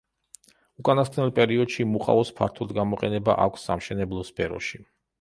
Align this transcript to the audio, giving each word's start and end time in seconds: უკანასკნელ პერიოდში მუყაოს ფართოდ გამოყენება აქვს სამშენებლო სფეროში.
უკანასკნელ 0.83 1.33
პერიოდში 1.41 1.87
მუყაოს 1.91 2.33
ფართოდ 2.41 2.75
გამოყენება 2.81 3.39
აქვს 3.49 3.71
სამშენებლო 3.71 4.29
სფეროში. 4.35 4.87